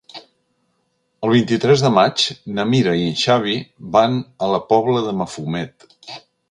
[1.27, 2.25] El vint-i-tres de maig
[2.59, 3.55] na Mira i en Xavi
[3.99, 5.91] van a la Pobla de Mafumet.